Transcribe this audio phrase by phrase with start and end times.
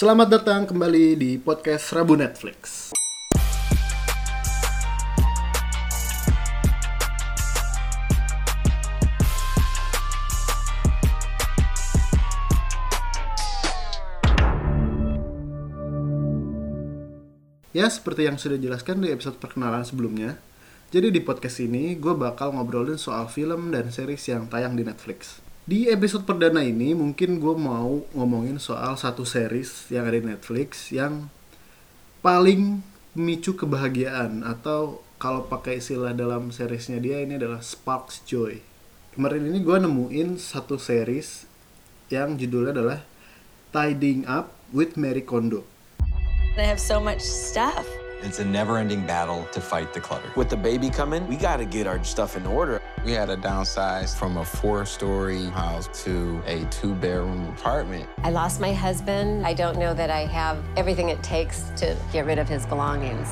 [0.00, 2.88] Selamat datang kembali di podcast Rabu Netflix.
[17.76, 20.40] Ya, seperti yang sudah dijelaskan di episode perkenalan sebelumnya,
[20.88, 25.49] jadi di podcast ini gue bakal ngobrolin soal film dan series yang tayang di Netflix.
[25.70, 30.90] Di episode perdana ini mungkin gue mau ngomongin soal satu series yang ada di Netflix
[30.90, 31.30] yang
[32.26, 32.82] paling
[33.14, 38.58] memicu kebahagiaan atau kalau pakai istilah dalam seriesnya dia ini adalah Sparks Joy.
[39.14, 41.46] Kemarin ini gue nemuin satu series
[42.10, 43.06] yang judulnya adalah
[43.70, 45.62] Tidying Up with Mary Kondo.
[46.58, 47.86] I have so much stuff.
[48.21, 50.31] It's a never-ending battle to fight the clutter.
[50.35, 52.81] With the baby coming, we got to get our stuff in order.
[53.03, 58.09] We had to downsize from a four-story house to a two-bedroom apartment.
[58.23, 59.45] I lost my husband.
[59.45, 63.29] I don't know that I have everything it takes to get rid of his belongings.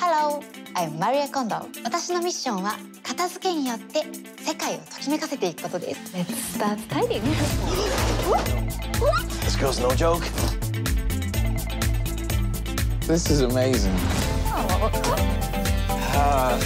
[0.00, 0.42] Hello,
[0.76, 1.68] I'm Maria Kondo.
[1.84, 4.04] 私のミッションは片付けによって
[4.42, 6.16] 世界をときめかせていくことです。
[6.16, 7.22] Let's start tidying.
[9.44, 10.22] This girl's no joke.
[13.07, 13.93] This is amazing.
[16.15, 16.59] Uh,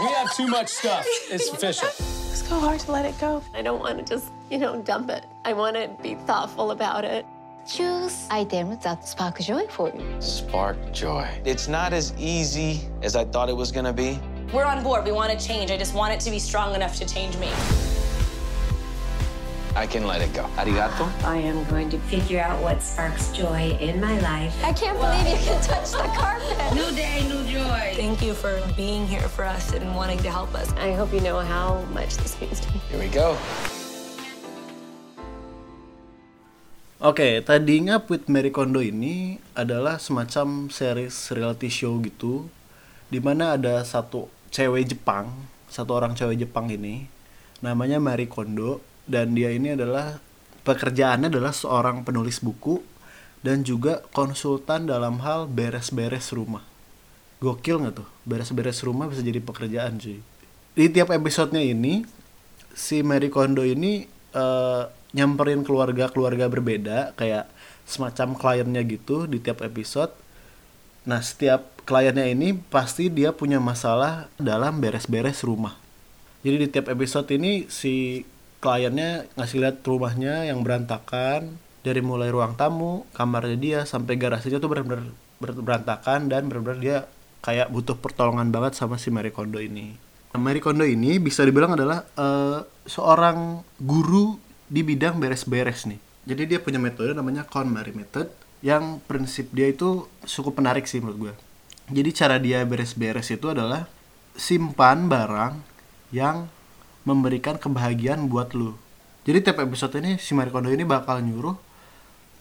[0.00, 1.06] We have too much stuff.
[1.30, 1.88] It's official.
[1.88, 3.42] It's so hard to let it go.
[3.54, 5.24] I don't want to just, you know, dump it.
[5.44, 7.26] I want to be thoughtful about it.
[7.68, 10.20] Choose items that spark joy for you.
[10.20, 11.28] Spark joy.
[11.44, 14.18] it's not as easy as I thought it was gonna be.
[14.52, 15.04] We're on board.
[15.04, 15.70] We want to change.
[15.70, 17.50] I just want it to be strong enough to change me.
[19.72, 20.44] I can let it go.
[20.60, 21.08] Arigato.
[21.24, 24.52] I am going to figure out what sparks joy in my life.
[24.60, 26.60] I can't believe you can touch the carpet.
[26.76, 27.96] New day, new joy.
[27.96, 30.68] Thank you for being here for us and wanting to help us.
[30.76, 32.84] I hope you know how much this means to me.
[32.92, 33.32] Here we go.
[37.00, 42.46] Oke, Tidying Up with Mary Kondo ini adalah semacam series reality show gitu
[43.10, 47.10] Di mana ada satu cewek Jepang Satu orang cewek Jepang ini
[47.58, 50.18] Namanya Mary Kondo Dan dia ini adalah
[50.62, 52.78] Pekerjaannya adalah seorang penulis buku
[53.42, 56.62] Dan juga konsultan dalam hal beres-beres rumah
[57.42, 58.08] Gokil nggak tuh?
[58.22, 60.22] Beres-beres rumah bisa jadi pekerjaan cuy
[60.78, 62.06] Di tiap episodenya ini
[62.72, 64.82] Si Mary Kondo ini eh,
[65.12, 67.48] nyamperin keluarga-keluarga berbeda kayak
[67.84, 70.12] semacam kliennya gitu di tiap episode.
[71.04, 75.76] Nah, setiap kliennya ini pasti dia punya masalah dalam beres-beres rumah.
[76.42, 78.24] Jadi di tiap episode ini si
[78.62, 84.70] kliennya ngasih lihat rumahnya yang berantakan dari mulai ruang tamu, kamarnya dia sampai garasinya tuh
[84.70, 85.10] benar-benar
[85.42, 86.96] ber- berantakan dan benar-benar dia
[87.42, 89.98] kayak butuh pertolongan banget sama si Marie Kondo ini.
[90.30, 94.38] Nah, Marie Kondo ini bisa dibilang adalah eh, seorang guru
[94.70, 95.98] di bidang beres-beres nih.
[96.22, 98.30] Jadi dia punya metode namanya KonMari method
[98.62, 101.34] yang prinsip dia itu cukup menarik sih menurut gue.
[101.90, 103.90] Jadi cara dia beres-beres itu adalah
[104.38, 105.58] simpan barang
[106.14, 106.46] yang
[107.02, 108.74] memberikan kebahagiaan buat lu.
[109.22, 111.54] Jadi tiap episode ini si Marie Kondo ini bakal nyuruh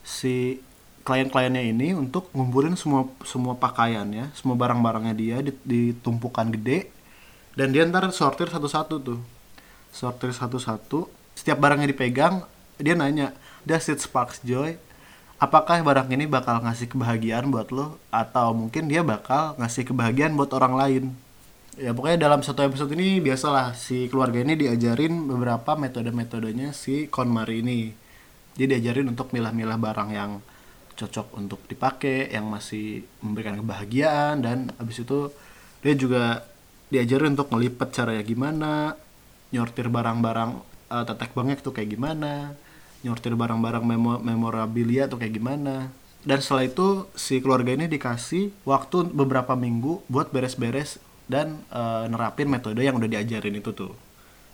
[0.01, 0.57] si
[1.01, 6.89] klien-kliennya ini untuk ngumpulin semua semua pakaiannya, semua barang-barangnya dia di- ditumpukan gede
[7.57, 9.19] dan dia ntar sortir satu-satu tuh.
[9.91, 12.47] Sortir satu-satu, setiap barangnya dipegang,
[12.79, 13.35] dia nanya,
[13.67, 14.77] "Does it sparks joy?"
[15.41, 20.53] Apakah barang ini bakal ngasih kebahagiaan buat lo atau mungkin dia bakal ngasih kebahagiaan buat
[20.53, 21.03] orang lain?
[21.81, 27.65] Ya pokoknya dalam satu episode ini biasalah si keluarga ini diajarin beberapa metode-metodenya si KonMari
[27.65, 27.89] ini.
[28.53, 30.45] Dia diajarin untuk milah-milah barang yang
[30.93, 35.33] cocok untuk dipakai, yang masih memberikan kebahagiaan dan habis itu
[35.81, 36.45] dia juga
[36.93, 38.73] diajarin untuk ngelipet caranya gimana,
[39.49, 42.53] nyortir barang-barang eh, tetek bengek tuh kayak gimana,
[43.01, 45.89] nyortir barang-barang memo memorabilia tuh kayak gimana.
[46.21, 52.51] Dan setelah itu si keluarga ini dikasih waktu beberapa minggu buat beres-beres dan eh, nerapin
[52.51, 53.95] metode yang udah diajarin itu tuh.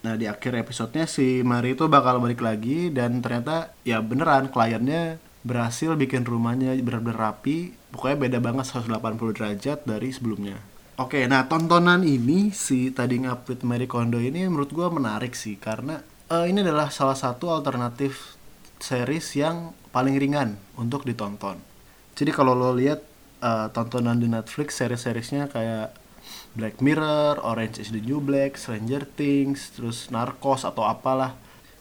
[0.05, 5.17] Nah di akhir episodenya si Mari itu bakal balik lagi dan ternyata ya beneran kliennya
[5.41, 7.73] berhasil bikin rumahnya bener-bener rapi.
[7.89, 8.93] Pokoknya beda banget 180
[9.33, 10.59] derajat dari sebelumnya.
[10.97, 15.57] Oke, nah tontonan ini si Tidying Up with Mary Kondo ini menurut gua menarik sih
[15.57, 18.37] karena eh, ini adalah salah satu alternatif
[18.81, 21.57] series yang paling ringan untuk ditonton.
[22.17, 23.01] Jadi kalau lo lihat
[23.41, 26.06] eh, tontonan di Netflix series-seriesnya kayak
[26.57, 31.37] Black Mirror, Orange is the New Black, Stranger Things, terus Narcos atau apalah.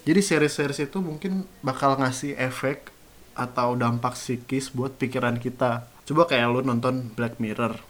[0.07, 2.95] Jadi series-series itu mungkin bakal ngasih efek
[3.37, 5.89] atau dampak psikis buat pikiran kita.
[6.07, 7.83] Coba kayak lo nonton Black Mirror.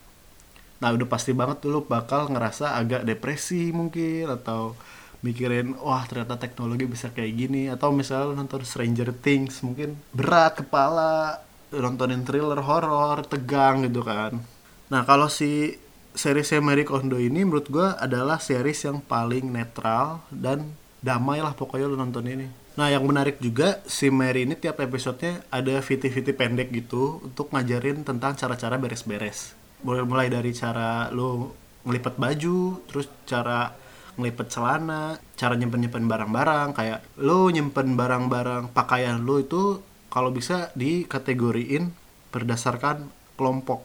[0.81, 4.77] Nah udah pasti banget lo bakal ngerasa agak depresi mungkin atau
[5.25, 10.61] mikirin wah ternyata teknologi bisa kayak gini atau misalnya lu nonton Stranger Things mungkin berat
[10.61, 11.41] kepala
[11.73, 14.39] nontonin thriller horor tegang gitu kan
[14.87, 15.75] nah kalau si
[16.17, 20.75] series Mary Kondo ini menurut gue adalah series yang paling netral dan
[21.05, 25.45] damai lah pokoknya lu nonton ini nah yang menarik juga si Mary ini tiap episodenya
[25.53, 29.53] ada VT-VT pendek gitu untuk ngajarin tentang cara-cara beres-beres
[29.85, 31.53] mulai mulai dari cara lu
[31.85, 33.71] ngelipat baju terus cara
[34.17, 41.93] ngelipet celana, cara nyimpen-nyimpen barang-barang kayak lo nyimpen barang-barang pakaian lo itu kalau bisa dikategoriin
[42.33, 43.85] berdasarkan kelompok.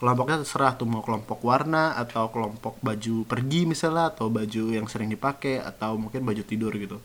[0.00, 5.12] Kelompoknya terserah tuh mau kelompok warna atau kelompok baju pergi misalnya atau baju yang sering
[5.12, 6.96] dipakai atau mungkin baju tidur gitu.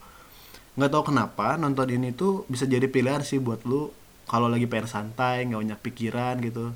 [0.80, 3.92] Nggak tahu kenapa nonton ini tuh bisa jadi pilihan sih buat lu
[4.26, 6.72] kalau lagi pengen santai, nggak banyak pikiran gitu.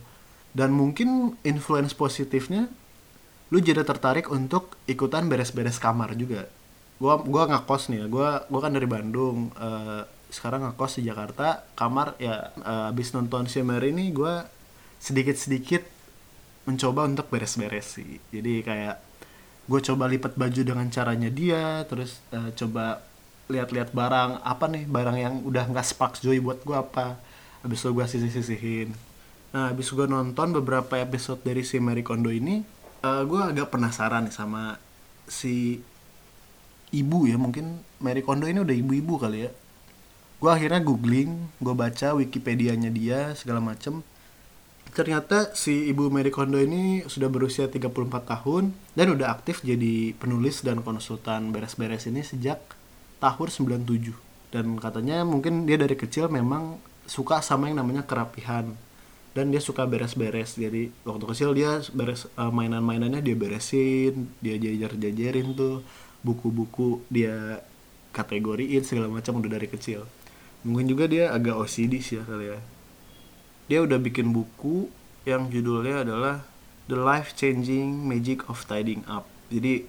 [0.51, 2.67] Dan mungkin influence positifnya
[3.49, 6.45] lu jadi tertarik untuk ikutan beres-beres kamar juga
[7.01, 11.65] gua gua ngekos nih ya gua gua kan dari Bandung uh, sekarang ngekos di Jakarta
[11.73, 14.45] kamar ya uh, abis nonton si Mary ini gua
[15.01, 15.98] sedikit-sedikit
[16.67, 18.95] mencoba untuk beres-beres sih jadi kayak
[19.69, 23.05] gue coba lipat baju dengan caranya dia terus uh, coba
[23.49, 27.17] lihat-lihat barang apa nih barang yang udah nggak sparks joy buat gue apa.
[27.65, 28.89] Habis itu gue sisih-sisihin.
[29.51, 32.61] Nah habis gue nonton beberapa episode dari si Mary Kondo ini
[33.01, 34.77] uh, gue agak penasaran nih sama
[35.25, 35.81] si
[36.93, 39.51] ibu ya mungkin Mary Kondo ini udah ibu-ibu kali ya.
[40.39, 44.05] Gue akhirnya googling gue baca wikipedianya dia segala macem
[44.95, 47.91] ternyata si ibu Mary Kondo ini sudah berusia 34
[48.25, 52.59] tahun dan udah aktif jadi penulis dan konsultan beres-beres ini sejak
[53.19, 53.47] tahun
[53.81, 58.73] 97 dan katanya mungkin dia dari kecil memang suka sama yang namanya kerapihan.
[59.29, 60.57] Dan dia suka beres-beres.
[60.57, 65.85] Jadi waktu kecil dia beres uh, mainan-mainannya dia beresin dia jajar-jajarin tuh
[66.25, 67.61] buku-buku dia
[68.09, 70.09] kategoriin segala macam udah dari kecil.
[70.65, 72.59] Mungkin juga dia agak OCD sih ya kali ya
[73.69, 74.89] dia udah bikin buku
[75.29, 76.41] yang judulnya adalah
[76.89, 79.29] The Life Changing Magic of Tidying Up.
[79.53, 79.85] Jadi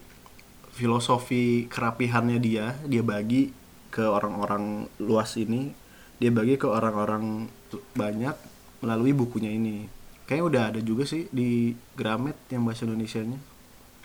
[0.76, 3.56] filosofi kerapihannya dia dia bagi
[3.88, 5.72] ke orang-orang luas ini.
[6.20, 7.48] Dia bagi ke orang-orang
[7.96, 8.36] banyak
[8.84, 9.88] melalui bukunya ini.
[10.28, 13.40] Kayaknya udah ada juga sih di Gramet yang bahasa Indonesia-nya.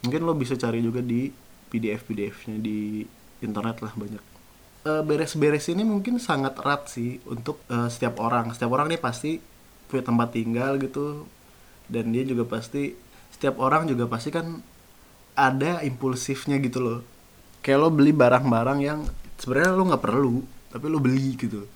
[0.07, 1.27] Mungkin lo bisa cari juga di
[1.67, 3.03] PDF PDF-nya di
[3.43, 4.23] internet lah banyak.
[4.85, 8.55] Beres-beres ini mungkin sangat erat sih untuk uh, setiap orang.
[8.55, 9.54] Setiap orang nih pasti
[9.87, 11.25] punya tempat tinggal gitu.
[11.85, 12.97] Dan dia juga pasti
[13.29, 14.63] setiap orang juga pasti kan
[15.35, 16.99] ada impulsifnya gitu loh.
[17.59, 18.99] Kayak lo beli barang-barang yang
[19.35, 20.35] sebenarnya lo nggak perlu
[20.71, 21.67] tapi lo beli gitu.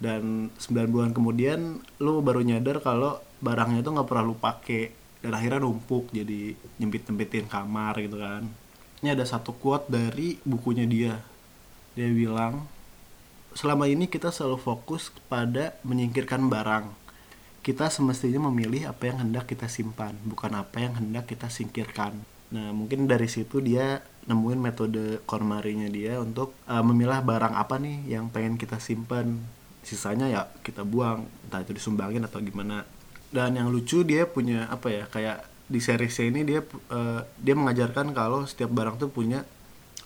[0.00, 5.36] Dan 9 bulan kemudian lo baru nyadar kalau barangnya itu nggak pernah lo pakai dan
[5.36, 8.48] akhirnya numpuk jadi nyempit-nyempitin kamar gitu kan.
[9.00, 11.20] Ini ada satu quote dari bukunya dia.
[11.96, 12.68] Dia bilang
[13.56, 16.99] selama ini kita selalu fokus pada menyingkirkan barang
[17.70, 22.18] kita semestinya memilih apa yang hendak kita simpan bukan apa yang hendak kita singkirkan.
[22.50, 28.18] Nah mungkin dari situ dia nemuin metode KonMari-nya dia untuk uh, memilah barang apa nih
[28.18, 29.38] yang pengen kita simpan.
[29.86, 32.82] Sisanya ya kita buang entah itu disumbangin atau gimana.
[33.30, 38.10] Dan yang lucu dia punya apa ya kayak di series ini dia uh, dia mengajarkan
[38.10, 39.46] kalau setiap barang tuh punya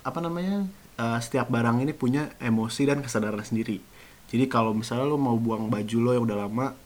[0.04, 0.68] apa namanya
[1.00, 3.80] uh, setiap barang ini punya emosi dan kesadaran sendiri.
[4.28, 6.83] Jadi kalau misalnya lo mau buang baju lo yang udah lama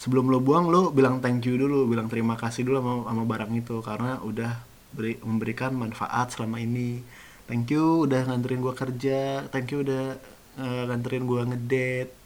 [0.00, 3.52] sebelum lo buang lo bilang thank you dulu bilang terima kasih dulu sama, sama barang
[3.52, 3.76] itu.
[3.84, 4.52] Karena udah
[4.96, 7.04] beri, memberikan manfaat selama ini.
[7.44, 10.16] Thank you udah nganterin gua kerja thank you udah
[10.56, 12.16] uh, nganterin gua ngedate.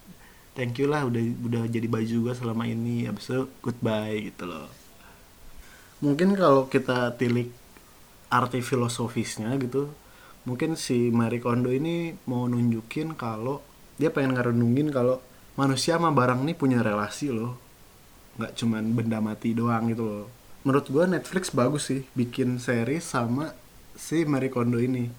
[0.55, 3.11] Thank you lah udah udah jadi baju gua selama ini.
[3.11, 4.71] Abis itu goodbye gitu loh.
[5.99, 7.51] Mungkin kalau kita tilik
[8.35, 9.95] arti filosofisnya gitu
[10.45, 13.65] mungkin si Marie Kondo ini mau nunjukin kalau
[13.97, 15.23] dia pengen ngerenungin kalau
[15.57, 17.64] manusia sama barang ini punya relasi loh
[18.41, 20.27] nggak cuman benda mati doang gitu loh.
[20.65, 23.53] Menurut gue Netflix bagus sih bikin series sama
[23.95, 25.11] si Marie Kondo ini.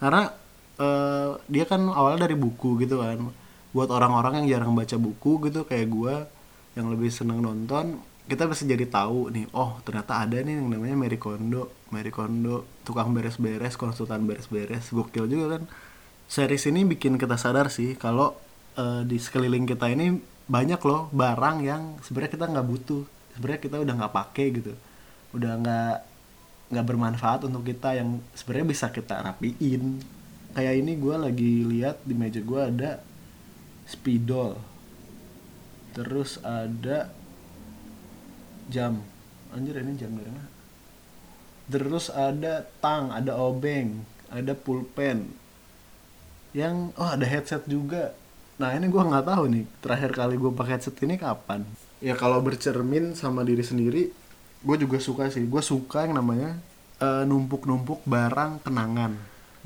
[0.00, 0.32] Karena
[0.80, 3.30] uh, dia kan awalnya dari buku gitu kan.
[3.76, 6.14] Buat orang-orang yang jarang baca buku gitu kayak gue
[6.76, 10.98] yang lebih seneng nonton kita bisa jadi tahu nih oh ternyata ada nih yang namanya
[10.98, 14.90] Mary Kondo Mary Kondo tukang beres-beres konsultan beres-beres.
[14.90, 15.62] Gokil juga kan.
[16.26, 18.34] Series ini bikin kita sadar sih kalau
[18.74, 23.02] uh, di sekeliling kita ini banyak loh barang yang sebenarnya kita nggak butuh
[23.34, 24.72] sebenarnya kita udah nggak pakai gitu.
[25.36, 25.96] Udah nggak
[26.66, 30.00] nggak bermanfaat untuk kita yang sebenarnya bisa kita rapiin.
[30.56, 32.90] Kayak ini gue lagi lihat di meja gue ada
[33.84, 34.56] spidol.
[35.92, 37.12] Terus ada
[38.72, 39.04] jam.
[39.52, 40.50] Anjir ini jam dari mana?
[41.66, 45.30] Terus ada tang ada obeng ada pulpen.
[46.56, 48.16] Yang oh ada headset juga
[48.56, 51.64] nah ini gua nggak tahu nih terakhir kali gue pakai headset ini kapan?
[52.00, 54.12] Ya kalau bercermin sama diri sendiri
[54.66, 55.44] gue juga suka sih.
[55.46, 56.56] Gue suka yang namanya
[57.00, 59.14] eh, numpuk-numpuk barang kenangan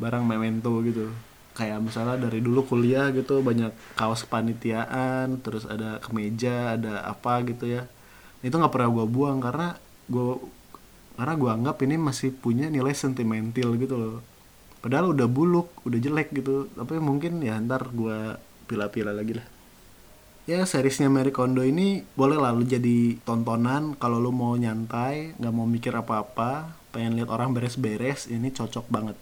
[0.00, 1.12] barang memento gitu.
[1.54, 7.68] Kayak misalnya dari dulu kuliah gitu banyak kaos kepanitiaan terus ada kemeja ada apa gitu
[7.68, 7.84] ya.
[8.40, 9.76] Itu nggak pernah gue buang karena
[10.08, 10.40] gue
[11.20, 14.16] karena gue anggap ini masih punya nilai sentimental gitu loh.
[14.80, 16.72] Padahal udah buluk udah jelek gitu.
[16.72, 18.40] Tapi mungkin ya ntar gue
[18.70, 19.46] pila-pila lagi lah.
[20.46, 25.54] Ya seriesnya Mary Kondo ini boleh lah lu jadi tontonan kalau lu mau nyantai nggak
[25.54, 29.18] mau mikir apa-apa pengen lihat orang beres-beres ini cocok banget.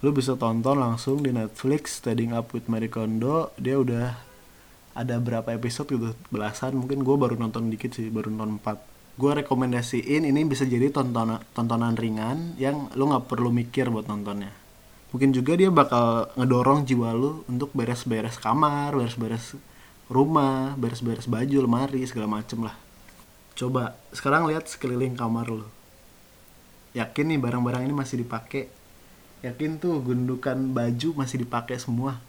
[0.00, 4.32] Lu bisa tonton langsung di Netflix Standing Up with Mary Kondo dia udah
[4.92, 9.32] ada berapa episode gitu belasan mungkin gue baru nonton dikit sih baru nonton 4 gue
[9.44, 14.52] rekomendasiin ini bisa jadi tontonan tontonan ringan yang lu nggak perlu mikir buat nontonnya
[15.12, 19.54] mungkin juga dia bakal ngedorong jiwa lu untuk beres-beres kamar beres-beres
[20.08, 22.76] rumah beres-beres baju lemari segala macem lah.
[23.52, 25.68] Coba sekarang lihat sekeliling kamar lu.
[26.96, 28.68] Yakin nih barang-barang ini masih dipakai?
[29.44, 32.20] Yakin tuh gundukan baju masih dipakai semua?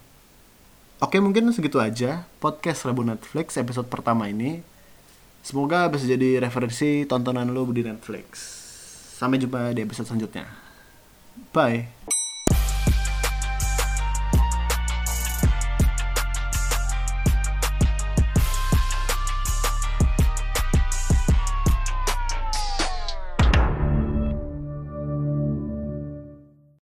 [1.00, 4.64] Oke mungkin segitu aja podcast Rabu Netflix episode pertama ini.
[5.44, 8.56] Semoga bisa jadi referensi tontonan lu di Netflix.
[9.20, 10.48] Sampai jumpa di episode selanjutnya.
[11.52, 12.13] Bye